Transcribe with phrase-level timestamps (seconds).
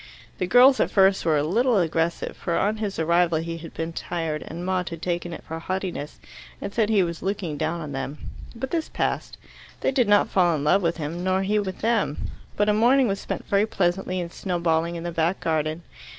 [0.39, 3.93] The girls at first were a little aggressive, for on his arrival he had been
[3.93, 6.19] tired, and Maud had taken it for haughtiness,
[6.59, 8.17] and said he was looking down on them.
[8.55, 9.37] But this passed.
[9.81, 13.07] They did not fall in love with him, nor he with them, but a morning
[13.07, 15.83] was spent very pleasantly in snow balling in the back garden.